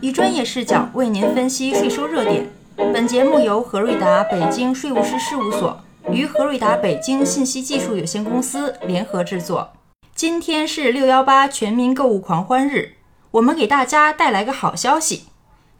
[0.00, 2.48] 以专业视角为您分析税收热点。
[2.76, 5.80] 本节目由何瑞达北京税务师事务所
[6.12, 9.72] 与何瑞达北京信息技术有限公司联合制作。
[10.14, 12.94] 今天是六幺八全民购物狂欢日，
[13.32, 15.24] 我们给大家带来个好消息，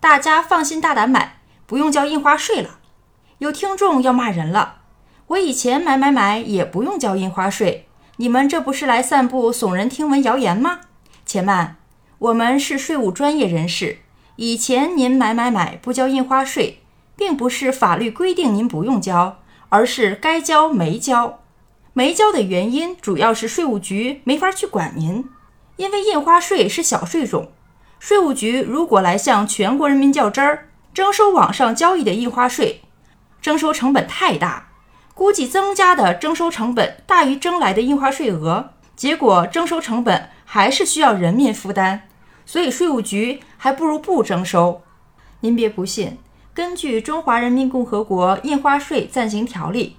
[0.00, 2.80] 大家放心大胆买，不用交印花税了。
[3.38, 4.78] 有听众要骂人了，
[5.28, 10.80] 我以前买买买也不用交印花税，你们这不是来散布耸人听闻谣言吗？
[11.24, 11.76] 且慢。
[12.18, 13.98] 我们是税务专业人士，
[14.40, 16.80] 以前您买买买不交印花税，
[17.16, 19.38] 并不是法律规定您不用交，
[19.68, 21.40] 而是该交没交。
[21.92, 25.24] 没交的原因主要是税务局没法去管您，
[25.74, 27.50] 因为印花税是小税种，
[27.98, 32.82] 税务局如果来向全国人民较真儿，征收网上交易的印花税，
[33.42, 34.68] 征收成本太大，
[35.14, 42.07] 估计增加的征收成本大于征来的印花税额，结果征收成本还是需要人民负担。
[42.48, 44.80] 所以税务局还不如不征收。
[45.40, 46.16] 您别不信，
[46.54, 49.98] 根据《中华人民共和国印花税暂行条例》，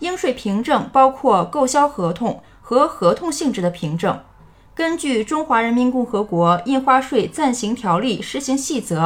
[0.00, 4.20] 应税凭证包括购销合同和合同性质的凭证。
[4.74, 9.02] 根据《中华人民共和国印花税暂行条例施行细则》，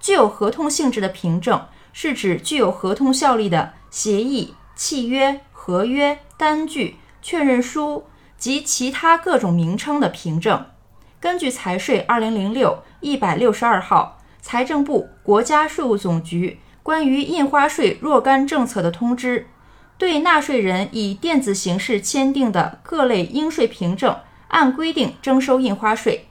[0.00, 10.66] 具有合同性质的凭证是指具有合同效力的协议、契约、合约、单据、确认书及其他各种名称的凭证。
[11.24, 19.46] 根据财税二零零六一百六十二号财政部、国家税务总局关于印花税若干政策的通知，
[19.96, 24.14] 对纳税人以电子形式签订的各类应税凭证，
[24.48, 26.28] 按规定征收印花税。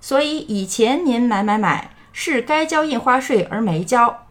[0.00, 4.26] 所以以前您买买买是该交印花税而没交，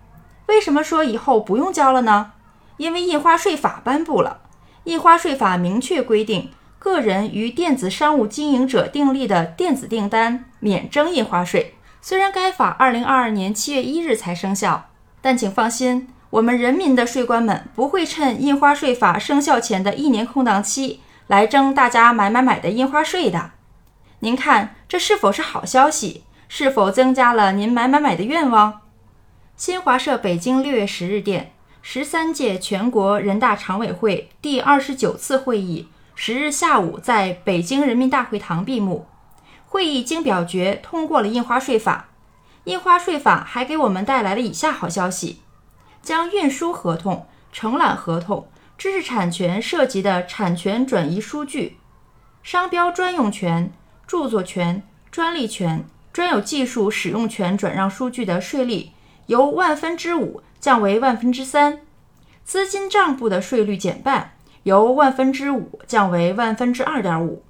[0.47, 2.33] 为什么说以后不用交了呢？
[2.75, 4.41] 因为印花税法颁布了，
[4.83, 6.51] 印花税法明确规定。
[6.83, 11.75] 个人与电子商务经营者订立的电子订单免征印花税。
[12.01, 14.89] 虽然该法二零二二年七月一日才生效，
[15.21, 23.51] 但请放心，我们人民的税官们不会趁印花税法生效前的一年空档期来征大家买买买的印花税的。
[24.19, 26.25] 您看，这是否是好消息？
[26.49, 28.81] 是否增加了您买买买的愿望？
[29.55, 35.87] 新华社北京六月十日电：十三届全国人大常委会第二十九次会议。
[36.15, 39.07] 十日下午，在北京人民大会堂闭幕。
[39.65, 42.09] 会议经表决通过了印花税法。
[42.65, 45.41] 印花税法还给我们带来了以下好消息：
[46.01, 48.47] 将运输合同、承揽合同、
[48.77, 51.77] 知识产权涉及的产权转移书据、
[52.43, 53.73] 商标专用权、
[54.05, 58.91] 著作权、专利权、专有技术使用权转让书据的税率
[59.25, 61.79] 由万分之五降为万分之三，
[62.45, 64.35] 资金账簿的税率减半。
[64.63, 67.43] 由万分之五降为万分之二点五，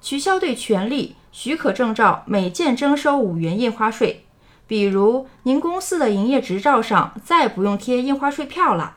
[0.00, 4.24] 取消对权利许可证照每件征收五元印花税。
[4.66, 8.96] 比如，您公司的营业执照上再不用贴印花税票了，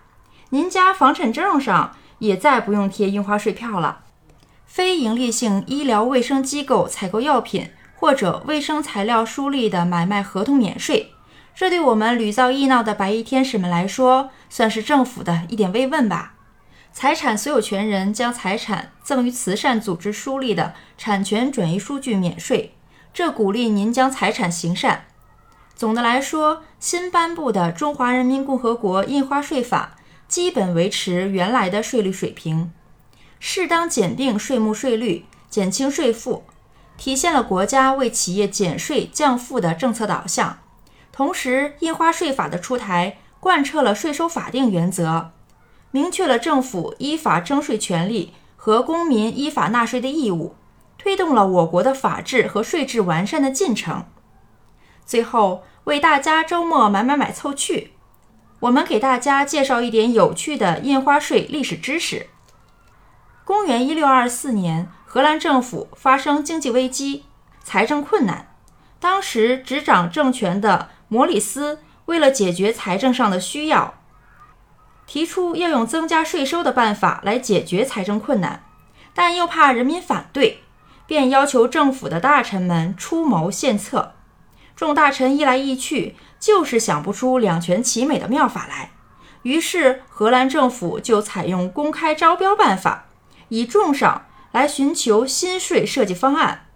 [0.49, 3.99] 您家房产证上也再不用贴印花税票了。
[4.65, 11.11] 非营利性医疗卫生机构采购药品或者卫生材料书立的买卖合同免税，
[11.55, 16.33] 这对我们屡遭疫闹的白衣天使们来说，算是政府的一点慰问吧。
[17.01, 22.75] 财产所有权人将财产赠与慈善组织书立的产权转移书据免税，
[23.13, 25.05] 这鼓励您将财产行善。
[25.73, 29.95] 总的来说，新颁布的《中华人民共和国印花税法》
[30.27, 32.73] 基本维持原来的税率水平，
[33.39, 36.43] 适当减定税目税率，减轻税负，
[36.97, 40.59] 体现了国家为企业减税降负的政策导向。
[41.13, 45.31] 同时，印花税法的出台贯彻了税收法定原则。
[45.91, 50.55] 明确了政府依法征税权利和公民依法纳税的义务，
[50.97, 54.05] 推动了我国的法治和税制完善的进程。
[55.05, 57.93] 最后，为大家周末买买买凑趣，
[58.59, 62.27] 我们给大家介绍一点有趣的印花税历史知识。
[63.43, 67.23] 公元一六二四年，荷兰政府发生经济危机，
[67.63, 68.53] 财政困难。
[68.99, 73.98] 当时执掌政权的摩里斯为了解决财政上的需要。
[75.09, 78.63] 提出要用增加税收的办法来解决财政困难，
[79.11, 80.61] 但又怕人民反对，
[81.07, 84.13] 便要求政府的大臣们出谋献策。
[84.75, 88.91] 众大臣议来议去，就是想不出两全其美的妙法来。
[89.41, 93.05] 于是荷兰政府就采用公开招标办法，
[93.47, 96.67] 以重赏来寻求新税设计方案，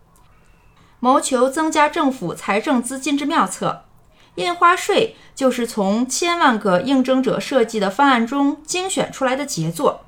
[1.00, 3.86] 谋求增加政府财政资金之妙策。
[4.36, 10.06] 印花税就是从千万个应征者设计的方案中精选出来的杰作，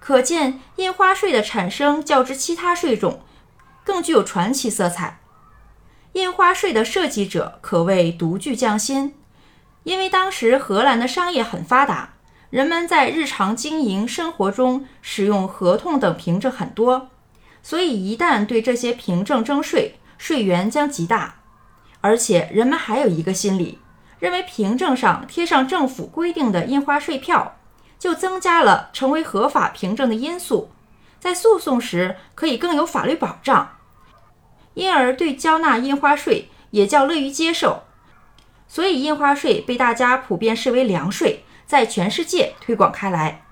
[0.00, 3.20] 可见印花税的产生较之其他税种
[3.84, 5.20] 更具有传奇色彩。
[6.12, 9.14] 印花税的设计者可谓独具匠心，
[9.84, 12.14] 因为当时荷兰的商业很发达，
[12.48, 17.10] 人们在日常经营生活中使用合同等凭证很多，
[17.62, 21.37] 所以一旦对这些凭证征税，税源将极大。
[22.00, 23.78] 而且人们还有一个心理，
[24.18, 27.56] 认为凭证上贴上政府规定的印花税票，
[27.98, 30.70] 就增加了成为合法凭证的因素，
[31.18, 33.76] 在诉讼时可以更有法律保障。
[34.74, 37.82] 因而对交纳印花税也较乐于接受，
[38.68, 43.42] 所以印花税被大家普遍视为良税，在全世界推广开来。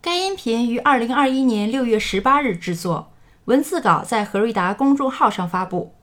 [0.00, 3.12] 该音频于二零二一年六月十八日制作，
[3.46, 5.95] 文字稿在何瑞达公众号上发布。